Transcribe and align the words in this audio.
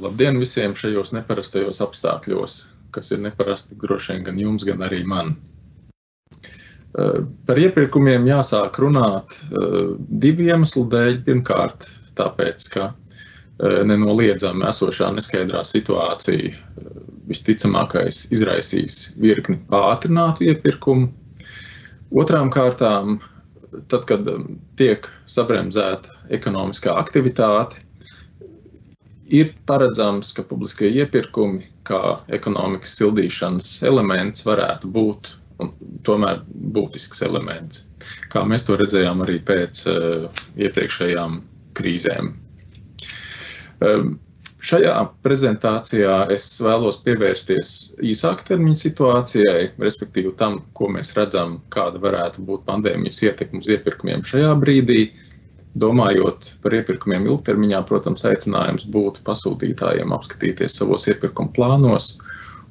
Labdien 0.00 0.38
visiem 0.40 0.74
šajos 0.78 1.12
neparastajos 1.16 1.80
apstākļos, 1.84 2.58
kas 2.94 3.12
ir 3.12 3.22
neparasti 3.24 3.76
droši 3.80 4.14
vien 4.14 4.26
gan 4.28 4.38
jums, 4.40 4.64
gan 4.66 4.84
arī 4.86 5.02
man. 5.08 5.34
Par 6.94 7.58
iepirkumiem 7.58 8.28
jāsāk 8.28 8.78
runāt 8.78 9.34
divu 10.22 10.46
iemeslu 10.46 10.84
dēļ. 10.92 11.18
Pirmkārt, 11.26 11.88
tāpēc, 12.18 12.68
ka 12.70 12.92
nenoliedzami 13.60 14.66
esošā 14.68 15.10
neskaidrā 15.14 15.64
situācija 15.66 16.54
visticamākais 17.30 18.28
izraisīs 18.34 19.08
virkni 19.18 19.58
pātrinātu 19.70 20.48
iepirkumu. 20.50 21.10
Otrām 22.14 22.50
kārtām, 22.54 23.18
tad, 23.90 24.04
kad 24.06 24.28
tiek 24.78 25.08
sabremzēta 25.26 26.14
ekonomiskā 26.36 26.94
aktivitāte, 27.00 27.80
ir 29.28 29.54
paredzams, 29.68 30.32
ka 30.36 30.44
publiskie 30.48 30.90
iepirkumi 31.00 31.64
kā 31.88 32.18
ekonomikas 32.32 32.96
sildīšanas 32.98 33.70
elements 33.88 34.44
varētu 34.46 34.90
būt 34.92 35.34
tomēr 36.04 36.42
būtisks 36.74 37.22
elements, 37.24 37.86
kā 38.32 38.42
mēs 38.48 38.66
to 38.66 38.76
redzējām 38.80 39.22
arī 39.24 39.38
pēc 39.46 39.84
uh, 39.90 40.42
iepriekšējām 40.58 41.38
krīzēm. 41.78 42.32
Um, 43.84 44.16
šajā 44.64 44.96
prezentācijā 45.24 46.16
es 46.34 46.48
vēlos 46.64 46.98
pievērsties 47.04 47.74
īsāka 48.02 48.48
termiņa 48.50 48.80
situācijai, 48.82 49.60
respektīvi 49.82 50.34
tam, 50.40 50.62
ko 50.76 50.90
mēs 50.94 51.14
redzam, 51.18 51.60
kāda 51.74 52.02
varētu 52.02 52.44
būt 52.48 52.66
pandēmijas 52.68 53.22
ietekme 53.28 53.62
uz 53.62 53.70
iepirkumiem 53.76 54.24
šajā 54.26 54.54
brīdī, 54.60 55.00
Domājot 55.74 56.52
par 56.62 56.76
iepirkumiem 56.78 57.26
ilgtermiņā, 57.26 57.80
protams, 57.88 58.22
aicinājums 58.28 58.86
būtu 58.94 59.24
pasūtītājiem 59.26 60.12
apskatīties 60.14 60.76
savos 60.78 61.08
iepirkuma 61.10 61.50
plānos, 61.56 62.12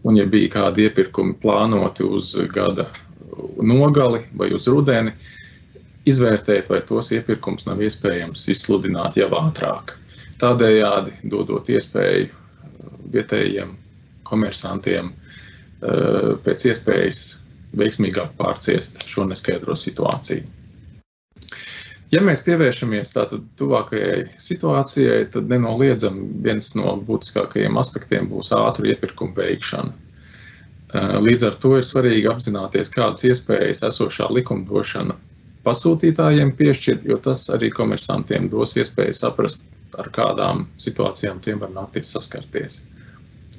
un 0.07 0.19
ja 0.19 0.27
bija 0.29 0.53
kādi 0.53 0.87
iepirkumi 0.87 1.35
plānoti 1.43 2.07
uz 2.07 2.31
gada 2.55 2.87
nogali 3.59 4.23
vai 4.39 4.53
uz 4.55 4.69
rudeni, 4.71 5.11
izvērtēt, 6.07 6.69
vai 6.71 6.81
tos 6.87 7.11
iepirkums 7.15 7.67
nav 7.67 7.83
iespējams 7.83 8.47
izsludināt 8.51 9.19
jau 9.19 9.29
ātrāk. 9.39 9.97
Tādējādi 10.39 11.29
dodot 11.31 11.69
iespēju 11.71 12.31
vietējiem 13.13 13.75
komersantiem 14.27 15.11
eh, 15.11 16.33
pēc 16.43 16.67
iespējas 16.71 17.23
veiksmīgāk 17.77 18.35
pārciest 18.39 19.03
šo 19.09 19.27
neskaidro 19.29 19.75
situāciju. 19.77 20.62
Ja 22.13 22.21
mēs 22.21 22.43
pievēršamies 22.45 23.15
tātad 23.15 23.45
tuvākajai 23.57 24.37
situācijai, 24.37 25.23
tad 25.33 25.49
nenoliedzami 25.49 26.27
viens 26.45 26.73
no 26.77 26.93
būtiskākajiem 27.07 27.79
aspektiem 27.81 28.27
būs 28.29 28.51
ātru 28.53 28.91
iepirkumu 28.91 29.33
veikšana. 29.39 29.93
Eh, 30.93 31.15
līdz 31.25 31.47
ar 31.49 31.55
to 31.63 31.71
ir 31.79 31.87
svarīgi 31.87 32.29
apzināties, 32.29 32.93
kādas 32.93 33.25
iespējas 33.25 33.81
esošā 33.89 34.29
likumdošana 34.29 35.17
pasūtītājiem 35.65 36.53
piešķir, 36.59 37.01
jo 37.09 37.17
tas 37.23 37.47
arī 37.55 37.71
komersantiem 37.73 38.49
dos 38.51 38.75
iespēju 38.77 39.15
saprast, 39.17 39.65
ar 39.97 40.09
kādām 40.13 40.67
situācijām 40.81 41.39
tiem 41.41 41.61
var 41.63 41.71
nākties 41.73 42.13
saskarties. 42.13 42.83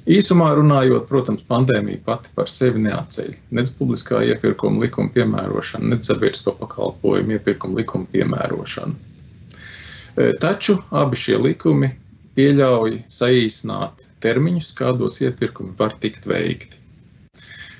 Īsumā 0.05 0.51
runājot, 0.53 1.07
protams, 1.09 1.41
pandēmija 1.49 2.03
pati 2.05 2.29
par 2.37 2.49
sevi 2.51 2.83
neatceļ 2.83 3.31
nec 3.57 3.71
publiskā 3.73 4.19
iepirkuma 4.29 4.83
likuma 4.83 5.09
piemērošanu, 5.15 5.89
nec 5.95 6.05
sabiedrisko 6.05 6.53
pakalpojumu 6.59 7.33
iepirkuma 7.39 7.79
likuma 7.79 8.05
piemērošanu. 8.13 8.93
E, 8.93 10.27
taču 10.43 10.77
abi 10.93 11.17
šie 11.17 11.39
likumi 11.41 11.89
pieļauj 12.37 12.99
saīsināt 13.17 14.05
termiņus, 14.21 14.71
kādos 14.77 15.17
iepirkumi 15.25 15.73
var 15.79 15.97
tikt 16.03 16.29
veikti. 16.29 16.77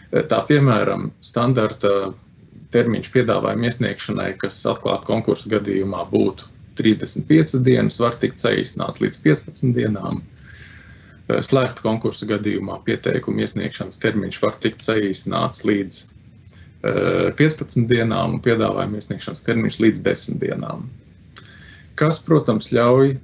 E, 0.10 0.26
tā 0.26 0.42
piemēram, 0.50 1.12
standarta 1.22 1.94
termiņš 2.73 3.14
piedāvājuma 3.14 3.70
iesniegšanai, 3.70 4.32
kas 4.42 4.64
atklāta 4.66 5.05
konkursu 5.14 5.54
gadījumā 5.54 6.08
būtu 6.10 6.49
35 6.82 7.61
dienas, 7.70 8.02
var 8.02 8.17
tikt 8.17 8.42
saīsināts 8.42 8.98
līdz 9.04 9.22
15 9.30 9.78
dienām 9.78 10.26
slēgta 11.30 11.81
konkursa 11.81 12.27
gadījumā 12.30 12.80
pieteikuma 12.86 13.45
iesniegšanas 13.45 13.97
termiņš 14.02 14.41
var 14.43 14.59
tikt 14.61 14.86
saīsināts 14.86 15.63
līdz 15.65 16.02
15 16.86 17.80
eh, 17.81 17.87
dienām 17.89 18.37
un 18.37 18.43
piedāvājuma 18.45 18.99
iesniegšanas 18.99 19.45
termiņš 19.47 19.80
līdz 19.81 20.03
10 20.05 20.43
dienām. 20.43 20.86
Kas, 21.97 22.19
protams, 22.21 22.69
ļauj 22.75 23.15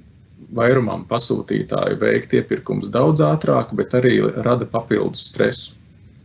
vairumam 0.56 1.04
pasūtītāju 1.08 2.00
veikt 2.00 2.34
iepirkums 2.36 2.90
daudz 2.92 3.22
ātrāk, 3.24 3.72
bet 3.76 3.94
arī 3.94 4.18
rada 4.42 4.66
papildus 4.66 5.28
stresu 5.30 5.78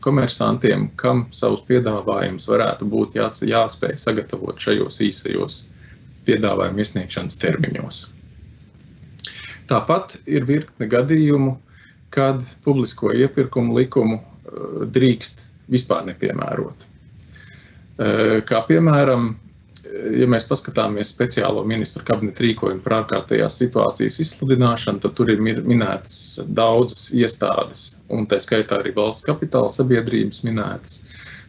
komersantiem, 0.04 0.90
kam 1.00 1.26
savus 1.36 1.64
piedāvājumus 1.68 2.48
varētu 2.50 2.88
būt 2.90 3.18
jā, 3.18 3.30
jāspēj 3.52 3.98
sagatavot 4.00 4.60
šajos 4.62 5.02
īsajos 5.04 5.62
piedāvājuma 6.28 6.84
iesniegšanas 6.84 7.40
termiņos. 7.42 8.04
Tāpat 9.68 10.16
ir 10.32 10.46
virkne 10.48 10.88
gadījumu, 10.88 11.58
kad 12.18 12.44
publisko 12.66 13.14
iepirkumu 13.14 13.78
likumu 13.78 14.20
eh, 14.20 14.86
drīkst 14.98 15.44
vispār 15.72 16.08
nepiemērot. 16.10 16.88
Eh, 17.98 18.40
kā 18.48 18.64
piemēram, 18.70 19.32
ja 20.18 20.28
mēs 20.30 20.46
paskatāmies 20.50 21.12
speciālo 21.14 21.64
ministru 21.68 22.04
kabineta 22.08 22.44
rīkojumu 22.44 22.84
par 22.86 23.00
ārkārtējās 23.02 23.60
situācijas 23.62 24.20
izsludināšanu, 24.24 25.02
tad 25.04 25.16
tur 25.18 25.32
ir 25.32 25.42
minētas 25.42 26.44
daudzas 26.60 27.08
iestādes, 27.16 27.86
un 28.14 28.28
tā 28.30 28.42
skaitā 28.44 28.82
arī 28.82 28.94
valsts 28.98 29.26
kapitāla 29.28 29.72
sabiedrības 29.72 30.44
minētas, 30.48 31.00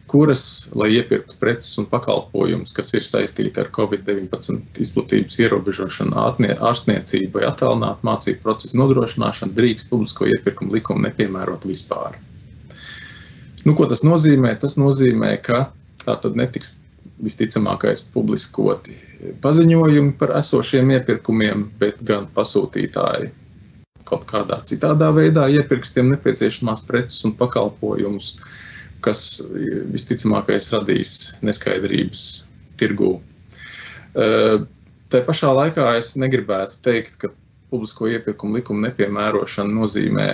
kuras, 0.09 0.43
lai 0.73 0.89
iepirktu 0.95 1.37
preces 1.41 1.77
un 1.81 1.85
pakalpojumus, 1.91 2.73
kas 2.75 2.93
ir 2.97 3.05
saistīti 3.05 3.61
ar 3.61 3.69
Covid-19 3.75 4.81
izplatības 4.85 5.39
ierobežošanu, 5.43 6.17
ārstniecību 6.57 7.37
vai 7.37 7.45
attālinātu 7.51 8.09
mācību 8.09 8.41
procesu 8.45 8.79
nodrošināšanu, 8.81 9.55
drīkst 9.57 9.91
publisko 9.91 10.29
iepirkumu 10.33 10.77
likumu 10.77 11.05
nepiemērot 11.07 11.67
vispār. 11.69 12.17
Nu, 13.65 13.75
ko 13.75 13.85
tas 13.91 14.01
nozīmē? 14.07 14.55
Tas 14.59 14.77
nozīmē, 14.79 15.35
ka 15.45 15.67
tā 16.05 16.15
tad 16.23 16.37
netiks 16.39 16.77
visticamākais 17.23 18.05
publiskoti 18.13 18.95
paziņojumi 19.43 20.15
par 20.19 20.33
esošiem 20.39 20.93
iepirkumiem, 20.95 21.67
bet 21.79 21.99
gan 22.07 22.27
pasūtītāji 22.35 23.33
kaut 24.09 24.25
kādā 24.29 24.61
citādā 24.65 25.11
veidā 25.13 25.45
iepirks 25.53 25.93
tiem 25.93 26.09
nepieciešamās 26.13 26.81
preces 26.87 27.21
un 27.27 27.35
pakalpojumus. 27.37 28.31
Kas 29.05 29.41
visticamākais 29.93 30.71
radīs 30.73 31.17
neskaidrības 31.45 32.23
tirgū. 32.79 33.17
Tā 35.09 35.21
pašā 35.25 35.51
laikā 35.55 35.85
es 35.99 36.15
negribētu 36.19 36.81
teikt, 36.85 37.15
ka 37.21 37.31
publisko 37.69 38.09
iepirkumu 38.09 38.59
likuma 38.59 38.87
nepiemērošana 38.87 39.73
nozīmē 39.75 40.27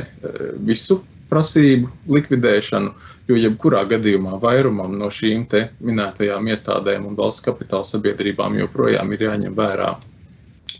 visu 0.68 1.02
prasību 1.30 1.90
likvidēšanu, 2.16 2.92
jo 3.30 3.38
jebkurā 3.40 3.82
gadījumā 3.90 4.38
vairumam 4.44 4.94
no 5.00 5.10
šīm 5.12 5.48
minētajām 5.82 6.52
iestādēm 6.54 7.08
un 7.10 7.16
valsts 7.18 7.46
kapitāla 7.48 7.88
sabiedrībām 7.88 8.60
joprojām 8.60 9.12
ir 9.16 9.26
jāņem 9.28 9.56
vērā 9.58 9.96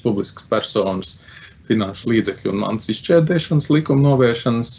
publiskas 0.04 0.46
personas 0.50 1.16
finanšu 1.66 2.12
līdzekļu 2.12 2.52
un 2.52 2.62
mantas 2.62 2.92
izšķērdēšanas 2.94 3.72
likuma 3.74 4.12
novēršanas, 4.12 4.72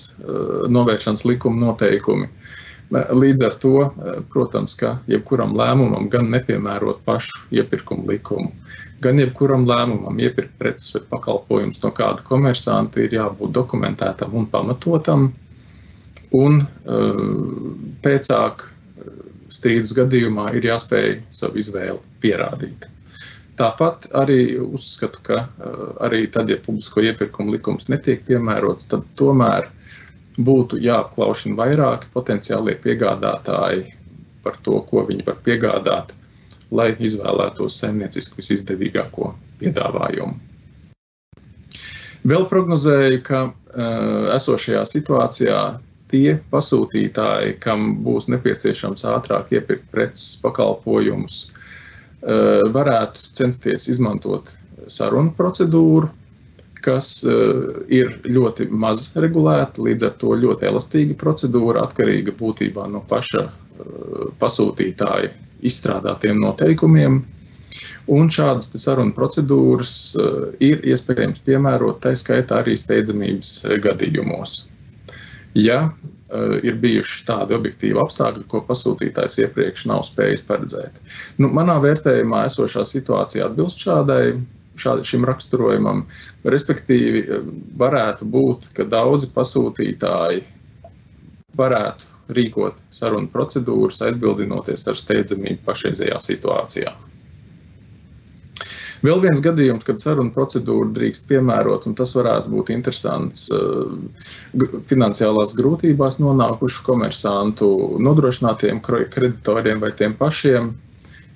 novēršanas 0.71 1.25
likuma 1.27 1.65
noteikumi. 1.65 2.29
Uh, 2.31 2.66
Līdz 2.91 3.43
ar 3.43 3.55
to, 3.59 3.83
eh, 3.83 4.21
protams, 4.31 4.77
ka 4.79 4.99
jebkuram 5.11 5.57
lēmumam 5.59 6.09
gan 6.11 6.31
nepiemērot 6.31 7.03
pašu 7.05 7.49
iepirkumu 7.51 8.07
likumu, 8.07 8.53
gan 9.03 9.19
jebkuram 9.19 9.67
lēmumam 9.67 10.21
iepirkt 10.23 10.55
preces 10.59 10.95
vai 10.95 11.03
pakalpojumus 11.11 11.83
no 11.83 11.91
kāda 11.91 12.23
komersanta 12.23 13.03
ir 13.03 13.11
jābūt 13.11 13.53
dokumentētam 13.53 14.35
un 14.35 14.47
pamatotam, 14.47 15.33
un 16.33 16.61
eh, 16.63 17.23
pēcāk 18.07 18.63
eh, 18.63 19.11
strīdus 19.51 19.97
gadījumā 19.99 20.55
ir 20.55 20.71
jāspēj 20.71 21.23
savu 21.31 21.59
izvēli 21.59 21.99
pierādīt. 22.23 22.87
Tāpat 23.57 24.11
arī 24.13 24.61
uzskatu, 24.61 25.19
ka 25.25 25.49
arī 26.05 26.27
tad, 26.31 26.51
ja 26.53 26.59
publisko 26.61 27.01
iepirkumu 27.01 27.55
likums 27.55 27.89
netiek 27.89 28.21
piemērots, 28.27 28.85
tad 28.91 29.07
tomēr 29.17 29.71
būtu 30.39 30.79
jāapklaušina 30.83 31.57
vairāki 31.59 32.11
potenciālie 32.15 32.77
piegādātāji 32.83 33.95
par 34.45 34.59
to, 34.63 34.81
ko 34.89 35.05
viņi 35.09 35.25
var 35.27 35.39
piegādāt, 35.47 36.13
lai 36.71 36.93
izvēlētos 36.99 37.79
saimnieciski 37.81 38.39
visizdevīgāko 38.41 39.33
piedāvājumu. 39.61 40.37
Vēl 42.27 42.47
prognozēju, 42.51 43.21
ka 43.27 43.43
uh, 43.47 44.33
esošajā 44.35 44.83
situācijā 44.91 45.61
tie 46.11 46.37
pasūtītāji, 46.51 47.57
kam 47.63 48.01
būs 48.07 48.27
nepieciešams 48.33 49.07
ātrāk 49.11 49.53
iepirkt 49.55 49.87
preces 49.95 50.35
pakalpojumus, 50.43 51.45
uh, 51.47 52.67
varētu 52.75 53.31
censties 53.39 53.87
izmantot 53.95 54.57
sarunu 54.91 55.35
procedūru, 55.39 56.11
kas 56.87 57.11
ir 57.93 58.17
ļoti 58.25 58.69
maz 58.71 59.11
regulēta, 59.19 59.83
līdz 59.83 60.09
ar 60.09 60.15
to 60.21 60.37
ļoti 60.39 60.69
elastīga 60.71 61.17
procedūra, 61.19 61.87
atkarīga 61.89 62.35
būtībā 62.39 62.87
no 62.93 63.03
paša 63.11 63.49
pasūtītāja 64.41 65.33
izstrādātiem 65.67 66.39
noteikumiem. 66.41 67.25
Un 68.07 68.29
šādas 68.31 68.71
sarunu 68.79 69.11
procedūras 69.17 70.15
ir 70.63 70.85
iespējams 70.87 71.43
piemērot, 71.47 71.99
tā 72.05 72.15
skaitā 72.15 72.63
arī 72.63 72.77
steidzamības 72.79 73.57
gadījumos. 73.83 74.61
Ja 75.59 75.89
ir 76.63 76.77
bijuši 76.83 77.25
tādi 77.27 77.55
objektīvi 77.57 77.99
apstākļi, 78.03 78.45
ko 78.51 78.61
pasūtītājs 78.67 79.39
iepriekš 79.45 79.87
nav 79.91 80.03
spējis 80.07 80.45
paredzēt. 80.49 80.99
Nu, 81.39 81.51
manā 81.55 81.79
vērtējumā 81.83 82.45
esošā 82.49 82.83
situācija 82.87 83.47
atbilst 83.47 83.83
šādai, 83.83 84.37
šādi, 84.81 85.07
šim 85.09 85.25
raksturojumam. 85.29 86.05
Respektīvi, 86.45 87.25
varētu 87.81 88.29
būt, 88.31 88.71
ka 88.77 88.87
daudzi 88.89 89.31
pasūtītāji 89.35 90.45
varētu 91.57 92.15
rīkot 92.37 92.81
sarunu 92.95 93.31
procedūras, 93.33 94.03
aizbildinoties 94.07 94.87
ar 94.91 94.99
steidzamību 94.99 95.63
pašreizējā 95.67 96.19
situācijā. 96.23 96.95
Vēl 99.05 99.21
viens 99.23 99.43
gadījums, 99.45 99.85
kad 99.87 100.01
sarunu 100.01 100.33
procedūru 100.35 100.89
drīkst 100.97 101.29
piemērot, 101.29 101.85
un 101.87 101.95
tas 101.99 102.15
varētu 102.17 102.51
būt 102.51 102.73
interesants 102.75 103.45
finansiālās 104.91 105.53
grūtībās 105.59 106.19
nonākušu 106.23 106.83
komersantu 106.87 107.69
nodrošinātiem 108.03 108.81
kreditoriem 108.83 109.85
vai 109.85 109.93
tiem 109.95 110.17
pašiem, 110.19 110.73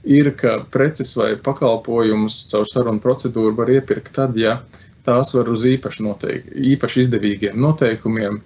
ir, 0.05 0.33
ka 0.37 0.61
preces 0.73 1.13
vai 1.17 1.35
pakalpojumus 1.45 2.47
caur 2.53 2.69
sarunu 2.69 3.03
procedūru 3.03 3.57
var 3.59 3.73
iepirkt 3.73 4.15
tad, 4.17 4.37
ja 4.39 4.61
tās 5.07 5.35
var 5.35 5.49
uz 5.53 5.65
īpaši, 5.69 6.05
noteik, 6.05 6.51
īpaši 6.75 7.07
izdevīgiem 7.07 7.61
noteikumiem 7.61 8.41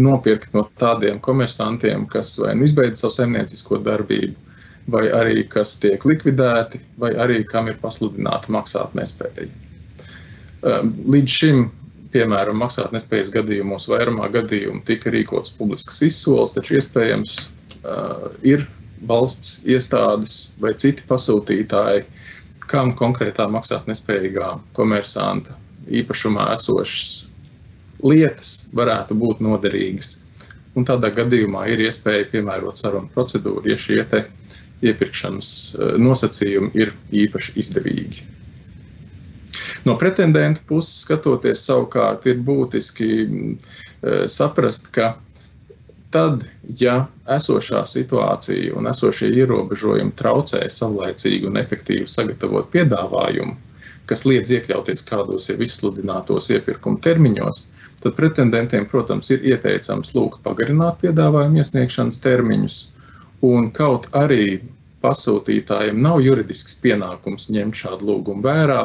nopirkt 0.00 0.54
no 0.56 0.64
tādiem 0.80 1.18
komersantiem, 1.20 2.06
kas 2.08 2.38
vai 2.40 2.54
nu 2.56 2.64
izbeidz 2.64 3.02
savu 3.02 3.12
saimniecisko 3.18 3.82
darbību, 3.84 4.36
vai 4.88 5.08
arī 5.12 5.42
kas 5.48 5.74
tiek 5.82 6.04
likvidēti, 6.08 6.80
vai 7.00 7.12
arī 7.20 7.42
kam 7.48 7.68
ir 7.68 7.76
pasludināta 7.82 8.48
maksātnespēja. 8.54 9.48
Līdz 10.64 11.34
šim, 11.34 11.66
piemēram, 12.14 12.56
maksātnespējas 12.64 13.34
gadījumos 13.34 13.90
vairumā 13.92 14.30
gadījumu 14.32 14.80
tika 14.88 15.12
rīkots 15.12 15.52
publisks 15.58 16.00
izsoles, 16.08 16.56
taču 16.56 16.78
iespējams 16.80 17.36
ir 18.48 18.64
valsts 19.06 19.60
iestādes 19.68 20.54
vai 20.62 20.74
citi 20.80 21.04
pasūtītāji, 21.08 22.04
kam 22.68 22.92
konkrētā 22.98 23.48
maksātnespējīgā 23.52 24.52
komersanta 24.76 25.56
īpašumā 25.88 26.50
esošas 26.56 27.28
lietas 28.04 28.68
varētu 28.76 29.16
būt 29.18 29.40
noderīgas. 29.44 30.18
Un 30.76 30.86
tādā 30.86 31.10
gadījumā 31.14 31.64
ir 31.72 31.82
iespēja 31.88 32.28
piemērot 32.32 32.78
sarunu 32.78 33.10
procedūru, 33.14 33.66
ja 33.70 33.78
šie 33.80 34.04
iepirkšanas 34.86 35.52
nosacījumi 35.98 36.70
ir 36.78 36.92
īpaši 37.24 37.56
izdevīgi. 37.58 38.26
No 39.86 39.96
pretendenta 39.98 40.62
puses 40.68 41.00
skatoties, 41.02 41.64
savukārt, 41.66 42.26
ir 42.30 42.38
būtiski 42.44 43.08
saprast, 44.30 44.92
ka 44.94 45.16
tad, 46.14 46.44
ja 46.80 47.06
esošā 47.28 47.82
situācija 47.88 48.76
un 48.78 48.88
esošie 48.90 49.30
ierobežojumi 49.42 50.14
traucē 50.18 50.64
savlaicīgi 50.72 51.48
un 51.48 51.60
efektīvi 51.60 52.08
sagatavot 52.08 52.70
piedāvājumu, 52.72 53.56
kas 54.08 54.24
liedz 54.24 54.52
iekļauties 54.56 55.04
kādos 55.08 55.50
jau 55.50 55.58
izsludinātos 55.64 56.48
iepirkuma 56.54 57.00
termiņos, 57.04 57.66
tad 58.02 58.16
pretendentiem, 58.16 58.86
protams, 58.88 59.28
ir 59.34 59.44
ieteicams 59.52 60.14
lūgt 60.16 60.40
pagarināt 60.46 61.02
piedāvājumu 61.02 61.60
iesniegšanas 61.60 62.22
termiņus, 62.24 62.78
un 63.44 63.68
kaut 63.74 64.08
arī 64.16 64.60
pasūtītājiem 65.04 66.00
nav 66.02 66.22
juridisks 66.24 66.78
pienākums 66.82 67.50
ņemt 67.54 67.76
šādu 67.78 68.08
lūgumu 68.08 68.42
vērā, 68.46 68.80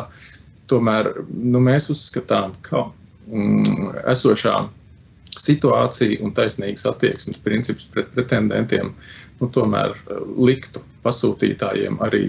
tomēr 0.70 1.10
nu, 1.30 1.62
mēs 1.64 1.90
uzskatām, 1.94 2.54
ka 2.66 2.88
mm, 3.30 4.04
esošā 4.12 4.60
situācija 5.40 6.22
un 6.24 6.34
taisnīgas 6.36 6.86
attieksmes 6.90 7.40
princips 7.44 7.88
pret 7.94 8.12
pretendentiem 8.14 8.94
nu, 9.40 9.50
tomēr 9.50 9.96
eh, 9.96 10.26
liktu 10.50 10.84
pasūtītājiem 11.06 12.00
arī 12.06 12.28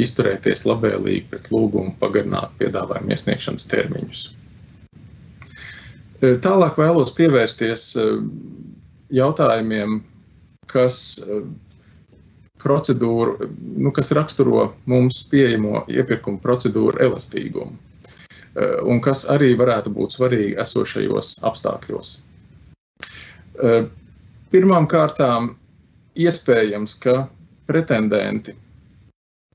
izturēties 0.00 0.64
labvēlīgi 0.68 1.26
pret 1.32 1.50
lūgumu 1.52 1.96
pagarināt 2.00 2.54
piedāvājumu 2.60 3.12
iesniegšanas 3.14 3.66
termiņus. 3.72 4.22
Eh, 6.20 6.36
tālāk 6.44 6.78
vēlos 6.80 7.12
pievērsties 7.18 7.90
eh, 8.00 8.14
jautājumiem, 9.20 10.00
kas 10.70 11.18
procedūru, 12.62 13.48
nu, 13.80 13.90
kas 13.96 14.12
raksturo 14.14 14.68
mums 14.86 15.24
pieejamo 15.32 15.86
iepirkuma 15.90 16.38
procedūru 16.44 17.00
elastīgumu, 17.02 17.74
un 18.58 18.98
kas 19.04 19.24
arī 19.30 19.52
varētu 19.58 19.92
būt 19.94 20.16
svarīgi 20.16 20.56
esošajos 20.62 21.36
apstākļos. 21.46 22.14
Pirmām 24.50 24.88
kārtām 24.90 25.52
iespējams, 26.18 26.96
ka 27.04 27.14
pretendenti, 27.70 28.56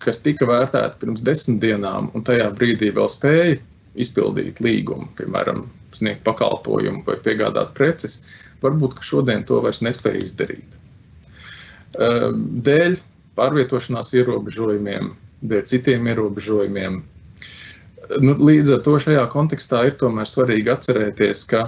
kas 0.04 0.22
tika 0.24 0.48
vērtēti 0.48 1.02
pirms 1.02 1.24
desmit 1.26 1.62
dienām 1.64 2.12
un 2.16 2.24
tajā 2.28 2.48
brīdī 2.56 2.92
vēl 2.96 3.10
spēja 3.12 3.58
izpildīt 4.00 4.62
līgumu, 4.64 5.08
piemēram, 5.20 5.66
sniegt 5.96 6.24
pakalpojumu 6.28 7.04
vai 7.08 7.18
piegādāt 7.24 7.74
preces, 7.78 8.20
varbūt 8.64 9.00
šodien 9.04 9.46
to 9.48 9.62
vairs 9.64 9.82
nespēja 9.86 10.24
izdarīt. 10.24 10.80
Ehm, 12.00 12.42
dēļ 12.66 12.98
pārvietošanās 13.40 14.14
ierobežojumiem, 14.20 15.14
dēļ 15.48 15.68
citiem 15.72 16.08
ierobežojumiem. 16.12 17.02
Nu, 18.22 18.36
līdz 18.38 18.76
ar 18.76 18.84
to 18.86 18.98
šajā 19.02 19.26
kontekstā 19.34 19.86
ir 19.90 19.98
tomēr 20.02 20.30
svarīgi 20.30 20.72
atcerēties, 20.74 21.46
ka 21.50 21.68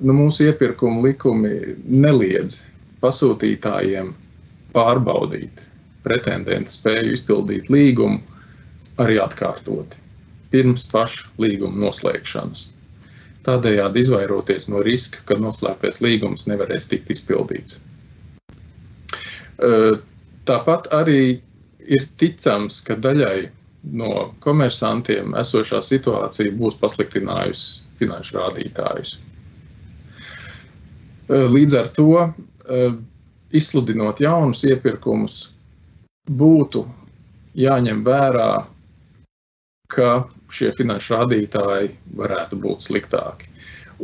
nu, 0.00 0.16
mūsu 0.16 0.48
iepirkuma 0.50 1.04
likumi 1.06 1.54
neliedz 1.84 2.60
pasūtītājiem 3.04 4.12
pārbaudīt 4.74 5.64
pretendentu 6.04 6.74
spēju 6.74 7.16
izpildīt 7.16 7.70
līgumu 7.72 8.20
arī 9.00 9.18
atkārtoti 9.22 10.00
pirms 10.54 10.84
paša 10.90 11.32
līguma 11.42 11.86
noslēgšanas 11.86 12.68
tādējādi 13.44 14.04
izvairoties 14.04 14.68
no 14.72 14.82
riska, 14.84 15.22
ka 15.28 15.36
noslēgtais 15.40 16.00
līgums 16.04 16.46
nevarēs 16.50 16.88
tikt 16.90 17.12
izpildīts. 17.14 17.82
Tāpat 20.48 20.88
arī 20.96 21.20
ir 21.84 22.06
ticams, 22.20 22.80
ka 22.84 22.96
daļai 22.96 23.50
no 23.92 24.34
komersantiem 24.44 25.34
esošā 25.40 25.80
situācija 25.84 26.54
būs 26.56 26.78
pasliktinājusi 26.80 27.82
finanšu 28.00 28.38
rādītājus. 28.40 29.16
Līdz 31.28 31.78
ar 31.80 31.88
to, 31.96 32.10
izsludinot 33.54 34.20
jaunus 34.20 34.64
iepirkumus, 34.68 35.38
būtu 36.28 36.84
jāņem 37.60 38.02
vērā 38.04 38.52
ka 39.94 40.26
šie 40.54 40.72
finanšu 40.76 41.14
rādītāji 41.18 41.94
varētu 42.18 42.58
būt 42.60 42.86
sliktāki. 42.88 43.50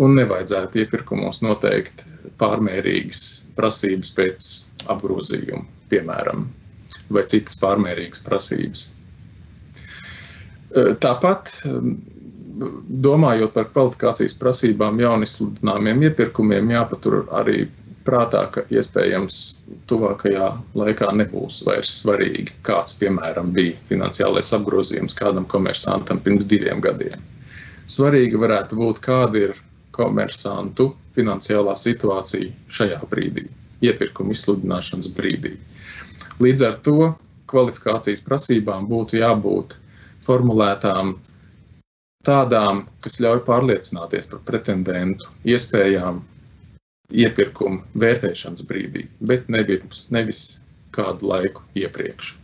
Un 0.00 0.14
nevajadzētu 0.18 0.84
iepirkumos 0.84 1.40
noteikt 1.42 2.04
pārmērīgas 2.40 3.22
prasības 3.56 4.12
pēc 4.16 4.50
apgrozījuma, 4.92 5.64
piemēram, 5.90 6.46
vai 7.10 7.25
citas 7.32 7.58
pārmērīgas 7.60 8.22
prasības. 8.26 8.84
Tāpat, 10.70 11.50
domājot 13.06 13.54
par 13.54 13.68
kvalifikācijas 13.72 14.36
prasībām 14.38 15.00
jaunizsludināmiem 15.00 16.04
iepirkumiem, 16.08 16.70
jāpatur 16.76 17.24
arī 17.34 17.64
prātā, 18.06 18.44
ka 18.52 18.64
iespējams 18.72 19.38
tuvākajā 19.90 20.46
laikā 20.78 21.10
nebūs 21.16 21.60
vairs 21.66 21.92
svarīgi, 22.02 22.54
kāds, 22.66 22.94
piemēram, 23.00 23.52
bija 23.56 23.76
finansiālais 23.90 24.52
apgrozījums 24.56 25.16
kādam 25.18 25.46
komersantam 25.50 26.22
pirms 26.24 26.48
diviem 26.50 26.82
gadiem. 26.84 27.18
Svarīgi 27.90 28.38
varētu 28.40 28.78
būt, 28.78 29.02
kāda 29.04 29.44
ir 29.48 29.58
komersantu 29.96 30.92
finansiālā 31.16 31.74
situācija 31.76 32.52
šajā 32.70 33.00
brīdī, 33.10 33.48
iepirkuma 33.84 34.36
izsludināšanas 34.36 35.10
brīdī. 35.16 35.56
Līdz 36.40 36.66
ar 36.68 36.78
to 36.86 37.12
kvalifikācijas 37.50 38.22
prasībām 38.24 38.86
būtu 38.88 39.18
jābūt 39.20 39.79
formulētām 40.26 41.14
tādām, 42.26 42.84
kas 43.04 43.20
ļauj 43.22 43.44
pārliecināties 43.46 44.28
par 44.32 44.42
pretendentu 44.48 45.30
iespējām 45.48 46.20
iepirkuma 47.10 47.82
vērtēšanas 47.98 48.66
brīdī, 48.68 49.06
bet 49.20 49.48
nevis, 49.50 50.06
nevis 50.14 50.44
kādu 50.94 51.30
laiku 51.32 51.64
iepriekš. 51.78 52.36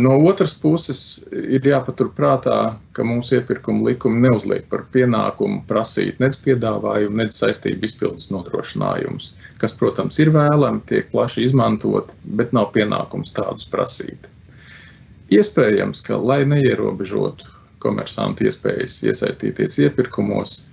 No 0.00 0.14
otras 0.24 0.54
puses, 0.56 1.00
ir 1.28 1.66
jāpaturprātā, 1.68 2.58
ka 2.96 3.04
mūsu 3.04 3.36
iepirkuma 3.36 3.90
likumi 3.90 4.22
neuzliek 4.24 4.64
par 4.70 4.86
pienākumu 4.94 5.60
prasīt 5.68 6.22
nec 6.24 6.38
piedāvājumu, 6.40 7.18
nec 7.20 7.36
saistību 7.36 7.84
izpildes 7.84 8.30
nodrošinājumus, 8.32 9.34
kas, 9.60 9.76
protams, 9.76 10.20
ir 10.24 10.32
vēlami, 10.32 10.80
tiek 10.88 11.10
plaši 11.12 11.44
izmantot, 11.44 12.14
bet 12.24 12.56
nav 12.56 12.70
pienākums 12.76 13.36
tādus 13.36 13.68
prasīt. 13.68 14.30
Iespējams, 15.32 16.02
ka, 16.04 16.18
lai 16.20 16.42
neierobežotu 16.48 17.48
komersantu 17.84 18.48
iespējas 18.48 18.98
iesaistīties 19.08 19.78
iepirkumos, 19.86 20.64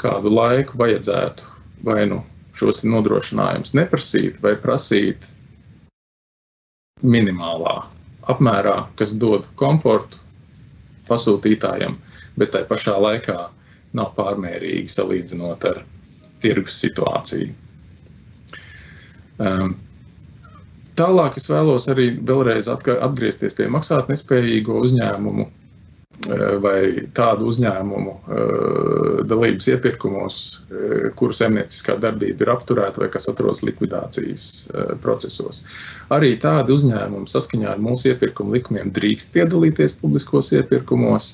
kādu 0.00 0.32
laiku 0.32 0.78
vajadzētu 0.80 1.48
vai 1.84 2.04
nu 2.10 2.20
šos 2.56 2.82
nodrošinājumus 2.86 3.74
neprasīt 3.76 4.38
vai 4.44 4.54
prasīt 4.60 5.28
minimālā 7.04 7.74
apmērā, 8.32 8.76
kas 8.96 9.12
dod 9.20 9.48
komfortu 9.60 10.20
pasūtītājam, 11.08 11.98
bet 12.40 12.54
tai 12.54 12.64
pašā 12.68 12.94
laikā 13.00 13.38
nav 13.94 14.14
pārmērīgi 14.16 14.90
salīdzinot 14.90 15.66
ar 15.68 15.82
tirgus 16.42 16.78
situāciju. 16.80 17.52
Um, 19.44 19.74
tālāk 21.00 21.36
es 21.40 21.50
vēlos 21.50 21.88
arī 21.92 22.10
vēlreiz 22.30 22.70
atgriezties 22.70 23.56
pie 23.58 23.68
maksātnespējīgo 23.72 24.80
uzņēmumu 24.86 25.48
Eh, 26.14 26.42
vai 26.62 27.08
tādu 27.12 27.48
uzņēmumu 27.50 28.12
eh, 28.14 29.22
dalības 29.26 29.66
iepirkumos, 29.72 30.36
eh, 30.70 31.08
kuru 31.18 31.34
zemnieciskā 31.34 31.96
darbība 32.00 32.46
ir 32.46 32.52
apturēta 32.54 33.02
vai 33.02 33.08
kas 33.10 33.26
atrodas 33.32 33.64
likvidācijas 33.66 34.44
procesos. 35.02 35.64
Arī 36.14 36.36
tādi 36.40 36.76
uzņēmumi 36.76 37.30
saskaņā 37.30 37.74
ar 37.74 37.82
mūsu 37.82 38.12
iepirkuma 38.12 38.54
likumiem 38.56 38.92
drīkst 38.94 39.34
piedalīties 39.34 39.98
publiskos 39.98 40.52
iepirkumos. 40.54 41.32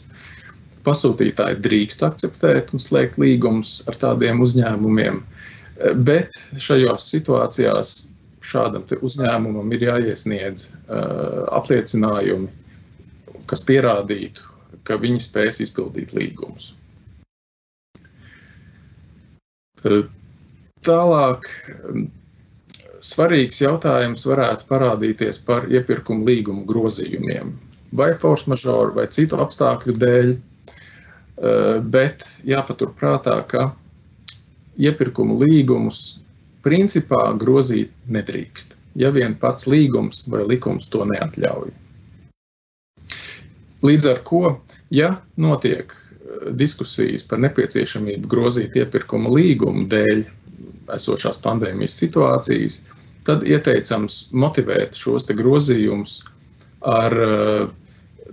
Pasūtītāji 0.88 1.61
drīkst 1.61 2.02
akceptēt 2.07 2.73
un 2.73 2.81
slēgt 2.81 3.21
līgumus 3.21 3.83
ar 3.90 4.00
tādiem 4.00 4.40
uzņēmumiem, 4.40 5.21
bet 6.09 6.40
šajās 6.57 7.05
situācijās 7.12 7.93
šādam 8.44 8.87
uzņēmumam 9.00 9.73
ir 9.76 9.85
jāiesniedz 9.88 10.70
apliecinājumi, 11.61 12.49
kas 13.50 13.64
pierādītu 13.66 14.50
ka 14.85 14.99
viņi 15.00 15.23
spēs 15.23 15.61
izpildīt 15.64 16.14
līgumus. 16.16 16.73
Tālāk 20.85 21.49
svarīgs 23.04 23.61
jautājums 23.62 24.26
varētu 24.28 24.68
parādīties 24.68 25.40
par 25.47 25.68
iepirkuma 25.73 26.26
līgumu 26.28 26.66
grozījumiem, 26.68 27.54
vai 27.97 28.12
force 28.20 28.50
majeure, 28.50 28.92
vai 28.97 29.06
citu 29.12 29.40
apstākļu 29.40 29.97
dēļ, 30.00 30.35
bet 31.92 32.26
jāpaturprātā, 32.49 33.38
ka 33.49 33.70
iepirkuma 34.80 35.38
līgumus 35.40 36.20
principā 36.64 37.31
grozīt 37.40 37.93
nedrīkst, 38.09 38.76
ja 39.00 39.11
vien 39.14 39.37
pats 39.40 39.69
līgums 39.71 40.25
vai 40.31 40.45
likums 40.49 40.90
to 40.93 41.05
neatļauj. 41.09 41.73
Līdz 43.87 44.11
ar 44.11 44.19
to, 44.29 44.43
ja 44.93 45.14
notiek 45.40 45.95
eh, 45.95 46.50
diskusijas 46.52 47.25
par 47.29 47.40
nepieciešamību 47.47 48.29
grozīt 48.29 48.76
iepirkuma 48.76 49.33
līgumu 49.33 49.87
dēļ 49.88 50.25
esošās 50.97 51.40
pandēmijas 51.45 51.97
situācijas, 52.02 52.83
tad 53.25 53.45
ieteicams 53.47 54.26
motivēt 54.33 54.99
šos 54.99 55.29
grozījumus 55.33 56.21
ar 56.85 57.17
eh, 57.25 57.67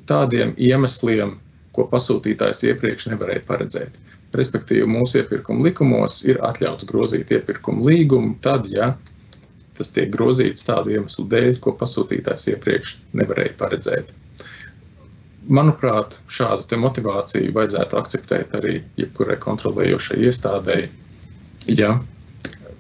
tādiem 0.07 0.53
iemesliem, 0.57 1.37
ko 1.77 1.87
pasūtītājs 1.93 2.65
iepriekš 2.71 3.07
nevarēja 3.13 3.45
paredzēt. 3.47 3.97
Respektīvi, 4.35 4.89
mūsu 4.91 5.21
iepirkuma 5.21 5.69
likumos 5.69 6.19
ir 6.27 6.41
atļauts 6.43 6.89
grozīt 6.89 7.31
iepirkuma 7.37 7.85
līgumu 7.87 8.35
tad, 8.43 8.67
ja 8.67 8.95
tas 9.77 9.93
tiek 9.93 10.09
grozīts 10.11 10.65
tādu 10.67 10.97
iemeslu 10.97 11.27
dēļ, 11.31 11.59
ko 11.63 11.77
pasūtītājs 11.79 12.49
iepriekš 12.55 12.97
nevarēja 13.21 13.59
paredzēt 13.61 14.15
manuprāt, 15.47 16.19
šādu 16.31 16.79
motivāciju 16.81 17.53
vajadzētu 17.55 17.97
akceptēt 17.99 18.55
arī 18.59 18.77
jebkurai 18.99 19.37
kontrolējošai 19.43 20.19
iestādēji, 20.27 20.89
ja, 21.79 21.93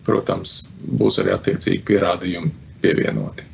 protams, 0.07 0.59
būs 0.99 1.21
arī 1.23 1.33
attiecīgi 1.35 1.83
pierādījumi 1.87 2.51
pievienoti. 2.83 3.47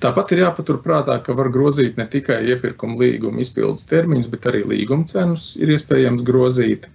Tāpat 0.00 0.32
ir 0.32 0.44
jāpaturprātā, 0.46 1.18
ka 1.24 1.34
var 1.36 1.50
grozīt 1.52 1.98
ne 2.00 2.06
tikai 2.08 2.38
iepirkuma 2.52 2.96
līguma 3.02 3.42
izpildes 3.44 3.84
termiņus, 3.90 4.30
bet 4.32 4.48
arī 4.48 4.62
līguma 4.70 5.04
cenus 5.10 5.52
ir 5.60 5.74
iespējams 5.74 6.24
grozīt. 6.24 6.88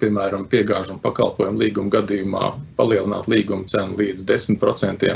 Piemēram, 0.00 0.44
piegāžu 0.52 0.94
un 0.94 1.00
pakalpojumu 1.02 1.62
līguma 1.62 1.94
gadījumā 1.96 2.52
palielināt 2.76 3.26
līguma 3.32 3.66
cenu 3.72 3.98
līdz 3.98 4.26
10% 4.28 5.10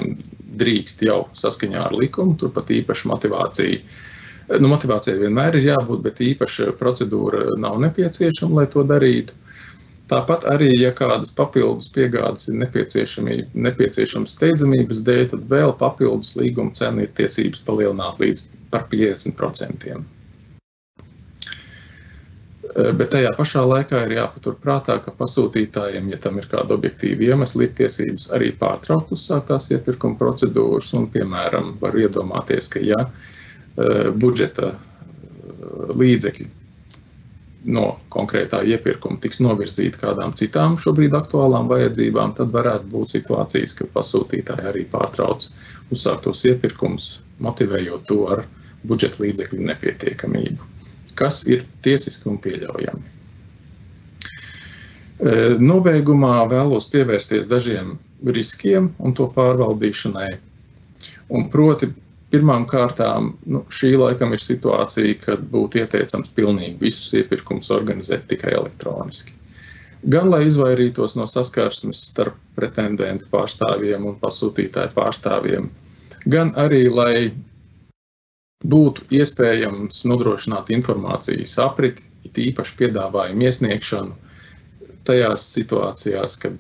drīkst 0.59 1.05
jau 1.07 1.21
saskaņā 1.39 1.87
ar 1.91 1.95
likumu. 1.99 2.35
Turpat 2.41 2.73
īpaši 2.73 3.11
motivācija 3.11 4.03
Nu, 4.45 4.69
motivācijai 4.69 5.23
vienmēr 5.23 5.57
ir 5.57 5.71
jābūt, 5.71 6.03
bet 6.05 6.21
īpaša 6.21 6.75
procedūra 6.77 7.57
nav 7.61 7.79
nepieciešama, 7.81 8.61
lai 8.61 8.67
to 8.75 8.83
darītu. 8.85 9.37
Tāpat 10.15 10.47
arī, 10.53 10.71
ja 10.79 10.93
kādas 10.95 11.33
papildus 11.35 11.91
piegādes 11.95 12.47
ir 12.51 12.59
nepieciešamas 12.63 14.35
steidzamības 14.39 15.03
dēļ, 15.07 15.23
tad 15.33 15.47
vēl 15.51 15.75
papildus 15.81 16.35
līguma 16.39 16.75
cena 16.79 17.03
ir 17.03 17.15
tiesības 17.19 17.65
palielināt 17.67 18.21
līdz 18.23 18.45
par 18.71 18.87
50%. 18.93 20.05
Bet 22.75 23.11
tajā 23.13 23.31
pašā 23.37 23.63
laikā 23.71 24.01
ir 24.07 24.17
jāpatur 24.17 24.57
prātā, 24.63 24.97
ka 25.03 25.13
pasūtītājiem, 25.19 26.09
ja 26.11 26.19
tam 26.23 26.41
ir 26.41 26.49
kāda 26.51 26.75
objektīva 26.75 27.29
iemesla, 27.29 27.69
ir 27.69 27.77
tiesības 27.79 28.31
arī 28.35 28.51
pārtraukt 28.59 29.13
uzsāktās 29.15 29.69
iepirkuma 29.75 30.19
procedūras. 30.19 30.91
Un, 30.99 31.07
piemēram, 31.15 31.77
var 31.83 31.95
iedomāties, 31.99 32.71
ka 32.73 32.83
ja 32.83 33.05
Eh, 33.75 34.11
budžeta 34.15 34.69
eh, 34.71 35.95
līdzekļi 35.99 36.45
no 37.65 37.85
konkrētā 38.13 38.61
iepirkuma 38.69 39.21
tiks 39.23 39.41
novirzīti 39.45 40.01
kādām 40.01 40.35
citām 40.37 40.77
šobrīd 40.81 41.17
aktuālām 41.17 41.69
vajadzībām, 41.71 42.35
tad 42.39 42.53
varētu 42.55 42.91
būt 42.93 43.15
situācijas, 43.17 43.77
ka 43.79 43.89
pasūtītāji 43.95 44.69
arī 44.71 44.85
pārtrauc 44.93 45.49
uzsāktos 45.95 46.45
iepirkumus, 46.51 47.09
motivējot 47.45 48.07
to 48.11 48.21
ar 48.37 48.45
budžeta 48.85 49.25
līdzekļu 49.25 49.65
nepietiekamību, 49.71 50.71
kas 51.19 51.45
ir 51.49 51.65
tiesiski 51.87 52.29
un 52.33 52.41
pieļaujami. 52.45 53.15
Eh, 55.25 55.55
nobeigumā 55.63 56.43
vēlos 56.51 56.89
pievērsties 56.93 57.47
dažiem 57.49 57.95
riskiem 58.27 58.91
un 58.99 59.15
to 59.15 59.29
pārvaldīšanai. 59.33 60.33
Un 61.31 61.47
proti, 61.53 61.89
Pirmām 62.35 62.65
kārtām 62.67 63.29
nu, 63.47 63.61
šī 63.71 63.93
laikam 63.95 64.33
ir 64.35 64.41
situācija, 64.43 65.19
kad 65.23 65.43
būtu 65.53 65.79
ieteicams 65.79 66.33
pilnīgi 66.35 66.81
visus 66.81 67.13
iepirkumus 67.21 67.69
organizēt 67.71 68.25
tikai 68.33 68.57
elektroniski. 68.59 69.37
Gan 70.11 70.33
lai 70.33 70.41
izvairītos 70.49 71.15
no 71.15 71.29
saskarsmes 71.31 72.01
starp 72.09 72.41
pretendentu 72.57 73.29
pārstāvjiem 73.31 74.09
un 74.11 74.17
pasūtītāju 74.25 74.93
pārstāvjiem, 74.97 75.69
gan 76.35 76.51
arī 76.65 76.83
lai 76.91 77.15
būtu 78.75 79.07
iespējams 79.21 80.03
nodrošināt 80.11 80.75
informācijas 80.75 81.55
apriti, 81.63 82.03
it 82.27 82.43
īpaši 82.49 82.77
piedāvājumu 82.83 83.47
iesniegšanu 83.47 84.99
tajās 85.07 85.47
situācijās, 85.55 86.37
kad 86.43 86.59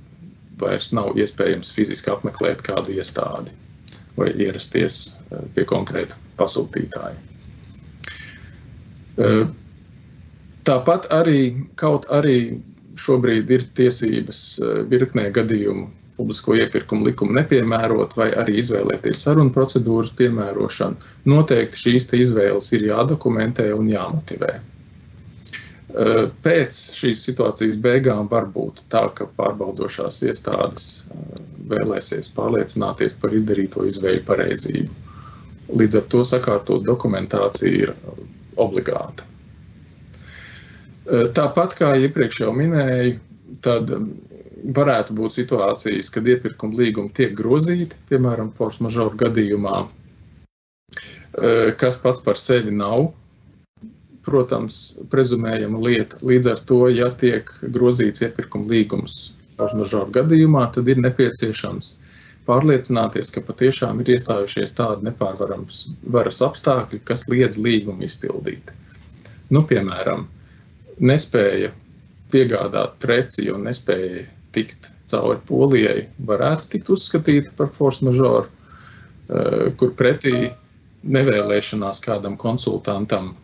vairs 0.62 0.94
nav 0.94 1.18
iespējams 1.18 1.74
fiziski 1.74 2.14
apmeklēt 2.14 2.62
kādu 2.62 2.94
iestādi 2.94 3.58
vai 4.16 4.30
ierasties 4.38 5.00
eh, 5.30 5.42
pie 5.54 5.64
konkrēta 5.68 6.18
pasūtītāja. 6.38 7.16
Eh, 9.18 9.42
tāpat 10.66 11.10
arī 11.14 11.40
kaut 11.80 12.08
arī 12.14 12.38
šobrīd 12.98 13.50
ir 13.50 13.66
tiesības 13.78 14.40
eh, 14.58 14.80
virknē 14.90 15.28
gadījumu 15.34 15.88
publisko 16.16 16.54
iepirkumu 16.54 17.08
likumu 17.08 17.34
nepiemērot 17.34 18.14
vai 18.18 18.28
arī 18.38 18.60
izvēlēties 18.62 19.24
sarunu 19.26 19.50
procedūras 19.54 20.12
piemērošanu. 20.18 21.10
Noteikti 21.30 21.80
šīs 21.88 22.06
izvēles 22.14 22.70
ir 22.76 22.86
jādokumentē 22.92 23.72
un 23.74 23.90
jāmotivē. 23.90 24.52
Pēc 25.94 26.78
šīs 26.98 27.20
situācijas 27.28 27.76
beigām 27.78 28.26
var 28.30 28.48
būt 28.50 28.82
tā, 28.90 29.04
ka 29.14 29.28
pārbaudošās 29.38 30.24
iestādes 30.26 31.04
vēlēsies 31.70 32.32
pārliecināties 32.34 33.14
par 33.22 33.36
izdarīto 33.36 33.86
izvēļu 33.86 34.24
pareizību. 34.26 34.96
Līdz 35.78 36.00
ar 36.00 36.08
to 36.12 36.24
sakārtot 36.26 36.82
dokumentācija 36.84 37.86
ir 37.86 37.94
obligāta. 38.60 39.24
Tāpat 41.36 41.78
kā 41.78 41.94
iepriekš 42.00 42.42
jau 42.42 42.52
minēju, 42.56 43.18
tad 43.64 43.90
varētu 44.74 45.14
būt 45.14 45.36
situācijas, 45.36 46.10
kad 46.10 46.26
iepirkuma 46.26 46.78
līgumi 46.80 47.12
tiek 47.14 47.34
grozīti, 47.36 47.98
piemēram, 48.10 48.50
force 48.58 48.82
majeure 48.82 49.14
gadījumā, 49.20 49.84
kas 51.80 52.00
pats 52.02 52.24
par 52.24 52.40
sevi 52.40 52.72
nav, 52.74 53.12
protams, 54.24 54.98
prezumējama 55.12 55.80
lieta. 55.84 56.18
Līdz 56.24 56.50
ar 56.52 56.62
to, 56.68 56.84
ja 56.92 57.10
tiek 57.20 57.50
grozīts 57.74 58.24
iepirkuma 58.24 58.70
līgums 58.72 59.34
majeure 59.58 60.10
gadījumā, 60.14 60.66
tad 60.74 60.88
ir 60.90 60.98
nepieciešams 61.02 61.90
pārliecināties, 62.48 63.30
ka 63.32 63.42
patiešām 63.46 64.02
ir 64.02 64.14
iestājušies 64.16 64.74
tādi 64.76 65.08
nepārvarams 65.08 65.84
varas 66.12 66.42
apstākļi, 66.44 67.00
kas 67.08 67.28
liedz 67.30 67.60
līgumu 67.62 68.04
izpildīt. 68.04 68.72
Nu, 69.54 69.62
piemēram, 69.68 70.26
nespēja 70.98 71.70
piegādāt 72.34 72.98
preci 73.00 73.48
un 73.52 73.64
nespēja 73.68 74.26
tikt 74.56 74.90
cauri 75.10 75.40
polijai, 75.46 76.08
varētu 76.26 76.68
tikt 76.74 76.90
uzskatīta 76.96 77.54
par 77.56 77.70
force 77.76 78.04
majeure, 78.04 78.48
kur 79.78 79.94
pretī 79.96 80.50
nevēlēšanās 81.04 82.00
kādam 82.04 82.36
konsultantam 82.40 83.32
eh, 83.32 83.43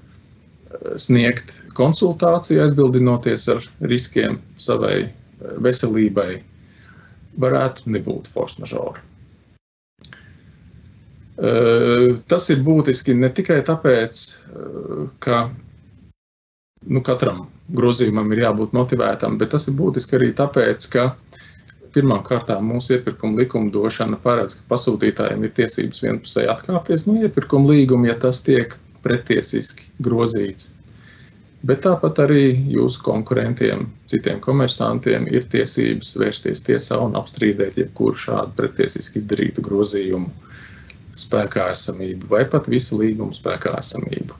sniegt 1.00 1.56
konsultāciju, 1.78 2.62
aizbildinoties 2.64 3.46
ar 3.54 3.64
riskiem 3.90 4.38
savai 4.60 4.96
eh, 5.02 5.12
veselībai, 5.64 6.42
varētu 7.40 7.90
nebūt 7.94 8.30
force 8.30 8.62
majeure. 8.62 9.02
Eh, 11.40 12.06
tas 12.30 12.50
ir 12.52 12.62
būtiski 12.66 13.16
ne 13.16 13.32
tikai 13.34 13.60
tāpēc, 13.66 14.24
ka 15.24 15.42
nu, 16.86 17.02
katram 17.06 17.46
grozījumam 17.70 18.32
ir 18.34 18.44
jābūt 18.46 18.74
motivētam, 18.76 19.38
bet 19.40 19.54
tas 19.54 19.68
ir 19.70 19.78
būtiski 19.78 20.18
arī 20.18 20.32
tāpēc, 20.36 20.90
ka 20.92 21.10
Pirmkārt, 21.90 22.50
mūsu 22.62 22.94
iepirkuma 22.94 23.40
likumdošana 23.40 24.20
paredz, 24.22 24.54
ka 24.60 24.68
pasūtītājiem 24.70 25.42
ir 25.42 25.50
tiesības 25.56 26.04
vienpusēji 26.04 26.50
atkāpties 26.52 27.08
no 27.08 27.16
iepirkuma 27.18 27.72
līguma, 27.72 28.12
ja 28.12 28.14
tas 28.26 28.44
tiek 28.46 28.76
pretiesiski 29.04 29.88
grozīts. 30.04 30.74
Bet 31.66 31.82
tāpat 31.84 32.22
arī 32.24 32.44
jūsu 32.72 33.02
konkurentiem, 33.04 33.90
citiem 34.08 34.38
komersantiem, 34.40 35.26
ir 35.28 35.44
tiesības 35.52 36.14
vērsties 36.22 36.64
tiesā 36.64 36.96
un 37.04 37.18
apstrīdēt 37.20 37.76
jebkuru 37.82 38.16
šādu 38.16 38.56
pretiesiski 38.56 39.20
izdarītu 39.20 39.64
grozījumu 39.66 40.30
spēkā 41.20 41.68
esamību 41.74 42.30
vai 42.32 42.46
pat 42.48 42.70
visu 42.72 42.96
līgumu 43.02 43.36
spēkā 43.36 43.74
esamību. 43.76 44.38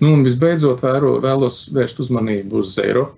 Nu, 0.00 0.10
un 0.16 0.26
visbeidzot, 0.26 0.82
vēro, 0.82 1.18
vēlos 1.22 1.68
vērst 1.74 2.02
uzmanību 2.02 2.64
uz 2.64 2.74
Eiropu 2.82 3.14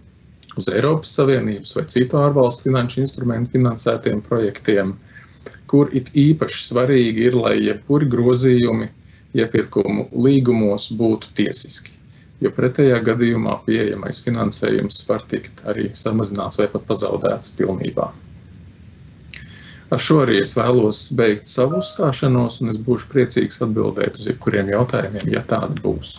uz 0.58 0.68
Eiropas 0.68 1.12
Savienības 1.14 1.74
vai 1.76 1.84
citu 1.90 2.18
ārvalstu 2.20 2.68
finanšu 2.68 3.04
instrumentu 3.04 3.54
finansētiem 3.54 4.22
projektiem, 4.26 4.94
kur 5.70 5.90
it 5.96 6.10
īpaši 6.18 6.64
svarīgi 6.66 7.28
ir, 7.28 7.36
lai 7.38 7.56
jebkuri 7.62 8.08
grozījumi 8.10 8.90
iepirkumu 9.36 10.08
līgumos 10.26 10.90
būtu 10.98 11.34
tiesiski. 11.38 11.96
Jo 12.40 12.50
pretējā 12.56 13.02
gadījumā 13.04 13.58
pieejamais 13.66 14.22
finansējums 14.24 15.02
var 15.08 15.26
tikt 15.28 15.60
arī 15.68 15.90
samazināts 16.02 16.60
vai 16.60 16.70
pat 16.72 16.86
pazaudēts 16.88 17.52
pilnībā. 17.58 18.08
Ar 19.90 20.00
šo 20.00 20.20
arī 20.22 20.38
es 20.40 20.54
vēlos 20.56 21.08
beigt 21.18 21.50
savu 21.50 21.80
uzstāšanos, 21.82 22.60
un 22.62 22.72
es 22.72 22.78
būšu 22.86 23.10
priecīgs 23.10 23.60
atbildēt 23.66 24.20
uz 24.20 24.28
jebkuriem 24.30 24.70
jautājumiem, 24.72 25.32
ja 25.34 25.42
tādi 25.50 25.82
būs. 25.82 26.14